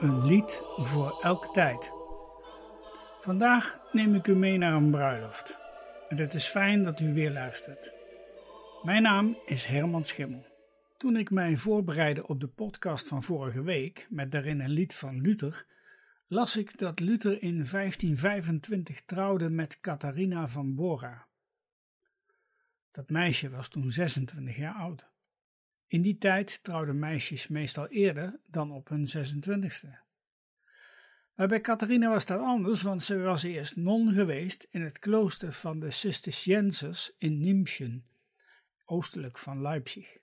Een 0.00 0.26
lied 0.26 0.62
voor 0.76 1.20
elke 1.20 1.50
tijd. 1.50 1.92
Vandaag 3.20 3.80
neem 3.92 4.14
ik 4.14 4.26
u 4.26 4.34
mee 4.34 4.58
naar 4.58 4.72
een 4.72 4.90
bruiloft. 4.90 5.58
En 6.08 6.16
het 6.16 6.34
is 6.34 6.46
fijn 6.46 6.82
dat 6.82 7.00
u 7.00 7.14
weer 7.14 7.30
luistert. 7.30 7.92
Mijn 8.82 9.02
naam 9.02 9.38
is 9.46 9.64
Herman 9.64 10.04
Schimmel. 10.04 10.46
Toen 10.96 11.16
ik 11.16 11.30
mij 11.30 11.56
voorbereidde 11.56 12.26
op 12.26 12.40
de 12.40 12.46
podcast 12.46 13.08
van 13.08 13.22
vorige 13.22 13.62
week, 13.62 14.06
met 14.10 14.32
daarin 14.32 14.60
een 14.60 14.70
lied 14.70 14.94
van 14.94 15.20
Luther, 15.20 15.66
las 16.26 16.56
ik 16.56 16.78
dat 16.78 17.00
Luther 17.00 17.42
in 17.42 17.64
1525 17.70 19.00
trouwde 19.00 19.48
met 19.48 19.80
Catharina 19.80 20.48
van 20.48 20.74
Bora. 20.74 21.26
Dat 22.90 23.10
meisje 23.10 23.50
was 23.50 23.68
toen 23.68 23.90
26 23.90 24.56
jaar 24.56 24.74
oud. 24.74 25.08
In 25.88 26.02
die 26.02 26.18
tijd 26.18 26.62
trouwden 26.62 26.98
meisjes 26.98 27.48
meestal 27.48 27.88
eerder 27.88 28.40
dan 28.46 28.72
op 28.72 28.88
hun 28.88 29.08
26ste. 29.08 30.06
Maar 31.34 31.48
bij 31.48 31.60
Catharina 31.60 32.08
was 32.08 32.26
dat 32.26 32.40
anders, 32.40 32.82
want 32.82 33.02
ze 33.02 33.18
was 33.18 33.42
eerst 33.42 33.76
non 33.76 34.12
geweest 34.12 34.66
in 34.70 34.82
het 34.82 34.98
klooster 34.98 35.52
van 35.52 35.80
de 35.80 35.90
Cisterciensers 35.90 37.14
in 37.18 37.38
Nimschen, 37.38 38.06
oostelijk 38.84 39.38
van 39.38 39.62
Leipzig. 39.62 40.16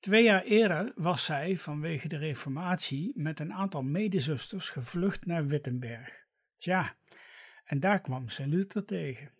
Twee 0.00 0.22
jaar 0.22 0.42
eerder 0.42 0.92
was 0.94 1.24
zij 1.24 1.58
vanwege 1.58 2.08
de 2.08 2.16
reformatie 2.16 3.12
met 3.14 3.40
een 3.40 3.52
aantal 3.52 3.82
medezusters 3.82 4.70
gevlucht 4.70 5.26
naar 5.26 5.46
Wittenberg. 5.46 6.26
Tja, 6.56 6.96
en 7.64 7.80
daar 7.80 8.00
kwam 8.00 8.28
ze 8.28 8.46
Luther 8.46 8.84
tegen. 8.84 9.32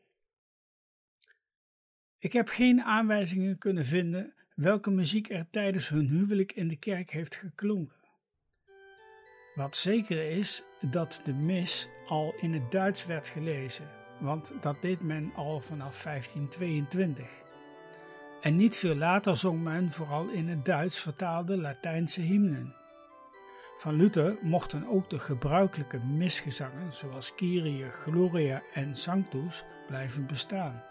Ik 2.18 2.32
heb 2.32 2.48
geen 2.48 2.82
aanwijzingen 2.82 3.58
kunnen 3.58 3.84
vinden 3.84 4.34
welke 4.54 4.90
muziek 4.90 5.30
er 5.30 5.50
tijdens 5.50 5.88
hun 5.88 6.08
huwelijk 6.08 6.52
in 6.52 6.68
de 6.68 6.76
kerk 6.76 7.10
heeft 7.10 7.36
geklonken. 7.36 7.96
Wat 9.54 9.76
zeker 9.76 10.30
is 10.30 10.64
dat 10.90 11.20
de 11.24 11.32
mis 11.32 11.88
al 12.06 12.34
in 12.36 12.52
het 12.52 12.70
Duits 12.70 13.06
werd 13.06 13.26
gelezen, 13.26 13.88
want 14.20 14.52
dat 14.60 14.82
deed 14.82 15.00
men 15.00 15.32
al 15.34 15.60
vanaf 15.60 16.02
1522. 16.02 17.26
En 18.40 18.56
niet 18.56 18.76
veel 18.76 18.94
later 18.94 19.36
zong 19.36 19.62
men 19.62 19.90
vooral 19.90 20.28
in 20.28 20.48
het 20.48 20.64
Duits 20.64 20.98
vertaalde 21.00 21.56
Latijnse 21.56 22.20
hymnen. 22.20 22.74
Van 23.78 23.94
Luther 23.94 24.36
mochten 24.42 24.86
ook 24.86 25.10
de 25.10 25.18
gebruikelijke 25.18 25.98
misgezangen 25.98 26.92
zoals 26.92 27.34
Kyrie, 27.34 27.90
Gloria 27.90 28.62
en 28.72 28.94
Sanctus 28.94 29.64
blijven 29.86 30.26
bestaan. 30.26 30.82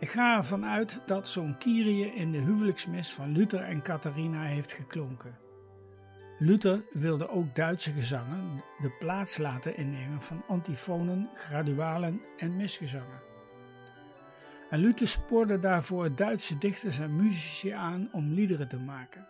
Ik 0.00 0.10
ga 0.10 0.36
ervan 0.36 0.64
uit 0.64 1.00
dat 1.06 1.28
zo'n 1.28 1.58
Kyrie 1.58 2.14
in 2.14 2.32
de 2.32 2.38
huwelijksmis 2.38 3.12
van 3.12 3.32
Luther 3.32 3.62
en 3.62 3.82
Catharina 3.82 4.42
heeft 4.42 4.72
geklonken. 4.72 5.38
Luther 6.38 6.82
wilde 6.90 7.28
ook 7.28 7.54
Duitse 7.54 7.92
gezangen 7.92 8.62
de 8.78 8.90
plaats 8.98 9.38
laten 9.38 9.76
innemen 9.76 10.22
van 10.22 10.42
antifonen, 10.48 11.30
gradualen 11.34 12.20
en 12.36 12.56
misgezangen. 12.56 13.20
En 14.70 14.78
Luther 14.78 15.08
spoorde 15.08 15.58
daarvoor 15.58 16.14
Duitse 16.14 16.58
dichters 16.58 16.98
en 16.98 17.16
muzici 17.16 17.70
aan 17.70 18.08
om 18.12 18.32
liederen 18.32 18.68
te 18.68 18.78
maken. 18.78 19.26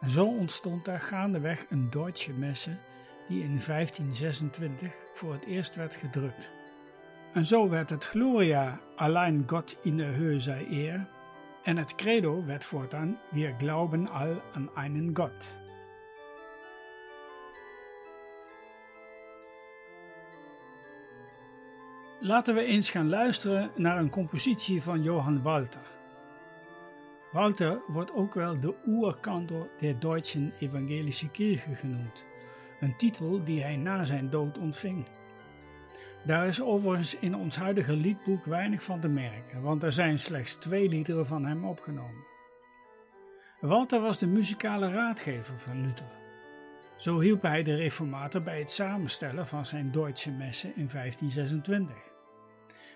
En 0.00 0.10
zo 0.10 0.26
ontstond 0.26 0.84
daar 0.84 1.00
gaandeweg 1.00 1.66
een 1.70 1.90
Duitse 1.90 2.32
messe 2.32 2.76
die 3.28 3.42
in 3.42 3.60
1526 3.66 4.92
voor 5.12 5.32
het 5.32 5.44
eerst 5.44 5.74
werd 5.74 5.94
gedrukt. 5.94 6.50
En 7.34 7.46
zo 7.46 7.68
werd 7.68 7.90
het 7.90 8.04
Gloria, 8.04 8.80
allein 8.96 9.44
Gott 9.46 9.78
in 9.82 9.96
der 9.96 10.14
Höhe 10.14 10.40
sei 10.40 10.88
er, 10.88 11.06
en 11.62 11.76
het 11.76 11.94
credo 11.94 12.44
werd 12.44 12.64
voortaan 12.64 13.18
Wir 13.30 13.54
glauben 13.58 14.08
all 14.08 14.42
an 14.52 14.70
einen 14.74 15.10
Gott. 15.16 15.56
Laten 22.20 22.54
we 22.54 22.64
eens 22.64 22.90
gaan 22.90 23.08
luisteren 23.08 23.70
naar 23.76 23.98
een 23.98 24.10
compositie 24.10 24.82
van 24.82 25.02
Johann 25.02 25.42
Walter. 25.42 25.86
Walter 27.32 27.80
wordt 27.86 28.12
ook 28.12 28.34
wel 28.34 28.60
de 28.60 28.74
Urkantor 28.86 29.68
der 29.78 29.98
Deutschen 29.98 30.52
Evangelische 30.58 31.30
Kirche 31.30 31.74
genoemd, 31.74 32.24
een 32.80 32.96
titel 32.96 33.44
die 33.44 33.62
hij 33.62 33.76
na 33.76 34.04
zijn 34.04 34.30
dood 34.30 34.58
ontving. 34.58 35.06
Daar 36.24 36.46
is 36.46 36.62
overigens 36.62 37.18
in 37.18 37.34
ons 37.36 37.56
huidige 37.56 37.96
liedboek 37.96 38.44
weinig 38.44 38.82
van 38.82 39.00
te 39.00 39.08
merken, 39.08 39.62
want 39.62 39.82
er 39.82 39.92
zijn 39.92 40.18
slechts 40.18 40.54
twee 40.54 40.88
liederen 40.88 41.26
van 41.26 41.44
hem 41.44 41.64
opgenomen. 41.64 42.24
Walter 43.60 44.00
was 44.00 44.18
de 44.18 44.26
muzikale 44.26 44.90
raadgever 44.90 45.58
van 45.58 45.80
Luther. 45.80 46.22
Zo 46.96 47.20
hielp 47.20 47.42
hij 47.42 47.62
de 47.62 47.74
reformator 47.74 48.42
bij 48.42 48.58
het 48.58 48.70
samenstellen 48.70 49.46
van 49.46 49.66
zijn 49.66 49.92
Duitse 49.92 50.30
messen 50.30 50.76
in 50.76 50.88
1526. 50.92 51.96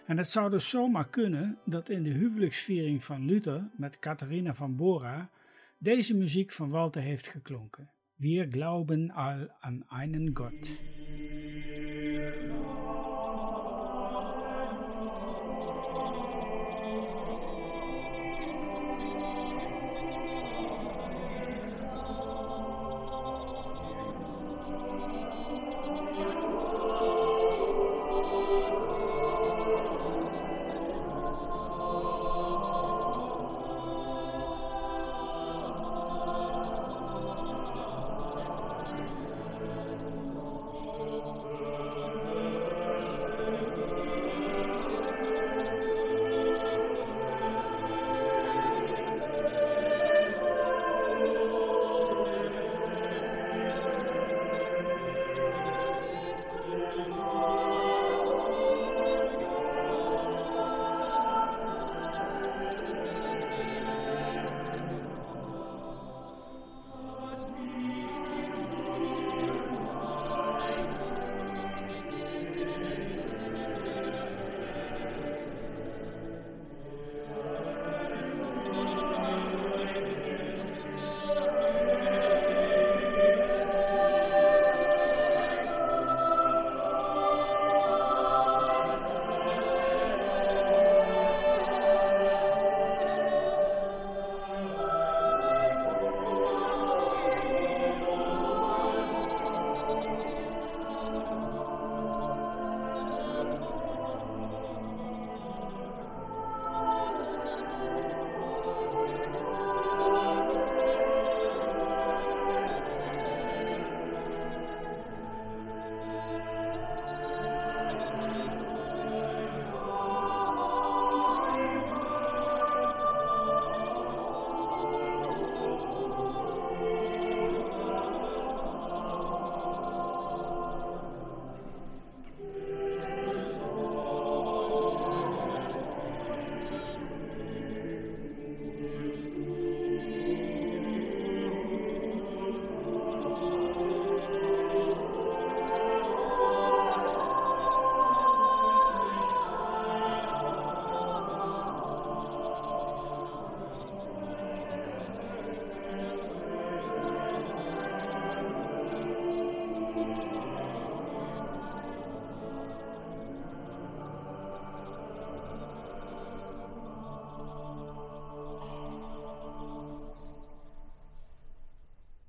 En 0.07 0.17
het 0.17 0.31
zou 0.31 0.51
dus 0.51 0.69
zomaar 0.69 1.09
kunnen 1.09 1.59
dat 1.65 1.89
in 1.89 2.03
de 2.03 2.11
huwelijksviering 2.11 3.05
van 3.05 3.25
Luther 3.25 3.69
met 3.77 3.99
Catharina 3.99 4.55
van 4.55 4.77
Bora 4.77 5.31
deze 5.79 6.17
muziek 6.17 6.53
van 6.53 6.71
Walter 6.71 7.03
heeft 7.03 7.27
geklonken. 7.27 7.91
Wir 8.17 8.47
glauben 8.51 9.11
all 9.11 9.51
an 9.61 9.85
einen 9.89 10.31
Gott. 10.35 10.98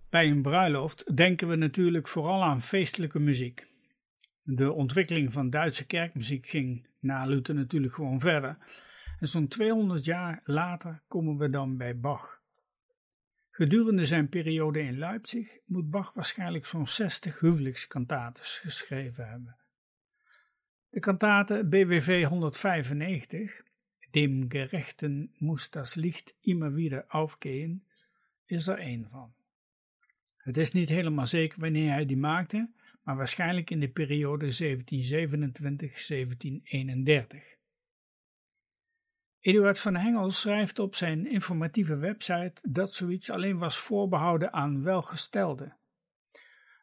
Bij 0.09 0.29
een 0.29 0.41
bruiloft 0.41 1.15
denken 1.15 1.47
we 1.47 1.55
natuurlijk 1.55 2.07
vooral 2.07 2.43
aan 2.43 2.61
feestelijke 2.61 3.19
muziek. 3.19 3.67
De 4.43 4.71
ontwikkeling 4.71 5.33
van 5.33 5.49
Duitse 5.49 5.85
kerkmuziek 5.85 6.47
ging 6.47 6.87
na 6.99 7.25
Luther 7.25 7.55
natuurlijk 7.55 7.93
gewoon 7.93 8.19
verder. 8.19 8.57
En 9.19 9.27
zo'n 9.27 9.47
200 9.47 10.05
jaar 10.05 10.41
later 10.43 11.01
komen 11.07 11.37
we 11.37 11.49
dan 11.49 11.77
bij 11.77 11.99
Bach. 11.99 12.41
Gedurende 13.51 14.05
zijn 14.05 14.29
periode 14.29 14.79
in 14.79 14.97
Leipzig 14.97 15.57
moet 15.65 15.89
Bach 15.89 16.13
waarschijnlijk 16.13 16.65
zo'n 16.65 16.87
60 16.87 17.39
huwelijkskantates 17.39 18.57
geschreven 18.57 19.29
hebben. 19.29 19.57
De 20.89 20.99
kantate 20.99 21.65
BWV 21.65 22.25
195, 22.25 23.61
Dem 24.11 24.45
Gerechten 24.49 25.35
muss 25.37 25.69
das 25.69 25.95
Licht 25.95 26.35
immer 26.41 26.73
wieder 26.73 27.05
aufgehen, 27.07 27.83
is 28.45 28.67
er 28.67 28.77
één 28.77 29.07
van. 29.11 29.33
Het 30.39 30.57
is 30.57 30.71
niet 30.71 30.89
helemaal 30.89 31.27
zeker 31.27 31.59
wanneer 31.59 31.91
hij 31.91 32.05
die 32.05 32.17
maakte, 32.17 32.71
maar 33.03 33.15
waarschijnlijk 33.15 33.69
in 33.69 33.79
de 33.79 33.89
periode 33.89 34.77
1727-1731. 37.35 37.57
Eduard 39.39 39.79
van 39.79 39.95
Hengel 39.95 40.29
schrijft 40.29 40.79
op 40.79 40.95
zijn 40.95 41.27
informatieve 41.27 41.95
website 41.95 42.69
dat 42.69 42.93
zoiets 42.93 43.29
alleen 43.29 43.57
was 43.57 43.77
voorbehouden 43.77 44.53
aan 44.53 44.83
welgestelden. 44.83 45.77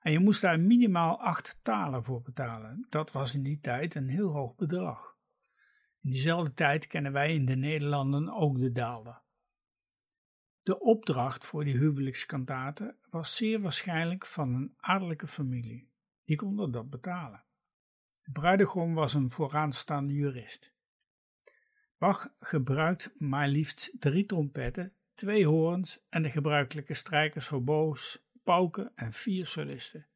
En 0.01 0.13
je 0.13 0.19
moest 0.19 0.41
daar 0.41 0.61
minimaal 0.61 1.21
acht 1.21 1.59
talen 1.63 2.05
voor 2.05 2.23
betalen. 2.23 2.87
Dat 2.89 3.13
was 3.13 3.35
in 3.35 3.43
die 3.43 3.61
tijd 3.61 3.95
een 3.95 4.09
heel 4.09 4.33
hoog 4.33 4.55
bedrag. 4.55 5.17
In 6.01 6.11
diezelfde 6.11 6.53
tijd 6.53 6.87
kennen 6.87 7.13
wij 7.13 7.35
in 7.35 7.47
de 7.47 7.57
Nederlanden 7.57 8.29
ook 8.29 8.59
de 8.59 8.73
daalder. 8.73 9.25
De 10.67 10.81
opdracht 10.81 11.45
voor 11.45 11.65
die 11.65 11.77
huwelijkskantaten 11.77 12.97
was 13.11 13.37
zeer 13.37 13.61
waarschijnlijk 13.61 14.27
van 14.27 14.55
een 14.55 14.75
adellijke 14.77 15.27
familie. 15.27 15.91
Die 16.25 16.37
konden 16.37 16.71
dat 16.71 16.91
betalen. 16.91 17.45
De 18.23 18.31
bruidegom 18.33 18.95
was 18.95 19.15
een 19.15 19.31
vooraanstaande 19.31 20.13
jurist. 20.13 20.73
Bach 21.99 22.29
gebruikt 22.41 23.15
maar 23.19 23.49
liefst 23.49 24.01
drie 24.01 24.25
trompetten, 24.25 24.93
twee 25.15 25.47
hoorns 25.47 26.05
en 26.09 26.23
de 26.23 26.31
gebruikelijke 26.31 26.95
strijkers, 26.95 27.49
hobo's, 27.49 28.27
pauken 28.45 28.93
en 28.95 29.13
vier 29.13 29.47
solisten. 29.47 30.07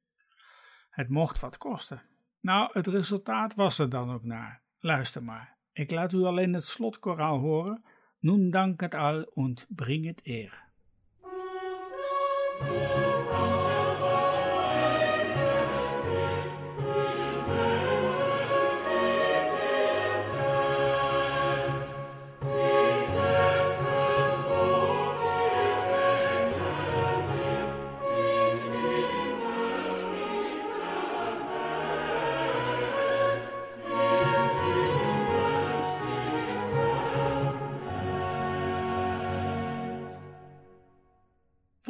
Het 0.90 1.08
mocht 1.08 1.40
wat 1.40 1.58
kosten. 1.58 2.02
Nou, 2.40 2.70
het 2.72 2.86
resultaat 2.86 3.54
was 3.54 3.78
er 3.78 3.88
dan 3.88 4.12
ook 4.12 4.24
naar. 4.24 4.62
Luister 4.78 5.22
maar. 5.22 5.56
Ik 5.72 5.90
laat 5.90 6.12
u 6.12 6.22
alleen 6.22 6.52
het 6.52 6.66
slotkoraal 6.66 7.38
horen. 7.38 7.84
Nun 8.22 8.50
danket 8.50 8.94
al 8.94 9.24
und 9.24 9.66
bringet 9.70 10.26
eer. 10.26 10.52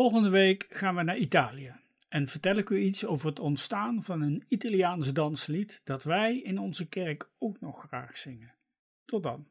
Volgende 0.00 0.29
week 0.29 0.67
gaan 0.70 0.94
we 0.94 1.02
naar 1.02 1.17
Italië 1.17 1.73
en 2.08 2.29
vertel 2.29 2.56
ik 2.56 2.70
u 2.70 2.79
iets 2.79 3.06
over 3.06 3.29
het 3.29 3.38
ontstaan 3.38 4.02
van 4.02 4.23
een 4.23 4.44
Italiaans 4.49 5.12
danslied 5.12 5.81
dat 5.85 6.02
wij 6.02 6.38
in 6.38 6.58
onze 6.58 6.88
kerk 6.88 7.31
ook 7.38 7.61
nog 7.61 7.82
graag 7.82 8.17
zingen. 8.17 8.55
Tot 9.05 9.23
dan. 9.23 9.47